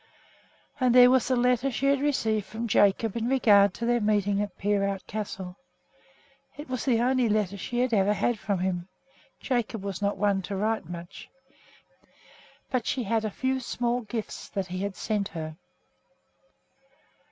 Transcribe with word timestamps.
And 0.79 0.95
there 0.95 1.11
was 1.11 1.27
the 1.27 1.35
letter 1.35 1.69
she 1.69 1.85
had 1.85 2.01
received 2.01 2.47
from 2.47 2.67
Jacob 2.67 3.15
in 3.15 3.27
regard 3.29 3.71
to 3.75 3.85
their 3.85 4.01
meeting 4.01 4.41
at 4.41 4.57
Peerout 4.57 5.05
Castle. 5.05 5.55
It 6.57 6.67
was 6.67 6.85
the 6.85 6.99
only 6.99 7.29
letter 7.29 7.55
she 7.55 7.81
had 7.81 7.93
ever 7.93 8.13
had 8.13 8.39
from 8.39 8.57
him, 8.57 8.87
Jacob 9.39 9.83
was 9.83 10.01
not 10.01 10.17
one 10.17 10.41
to 10.41 10.55
write 10.55 10.89
much; 10.89 11.29
but 12.71 12.87
she 12.87 13.03
had 13.03 13.23
a 13.23 13.29
few 13.29 13.59
small 13.59 14.01
gifts 14.01 14.49
that 14.49 14.65
he 14.65 14.79
had 14.79 14.95
sent 14.95 15.27
her. 15.27 15.55